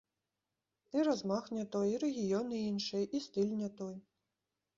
І 0.97 1.03
размах 1.07 1.45
не 1.57 1.65
той, 1.75 1.87
і 1.91 1.99
рэгіёны 2.05 2.63
іншыя, 2.71 3.05
і 3.19 3.23
стыль 3.27 3.53
не 3.61 3.69
той. 3.83 3.95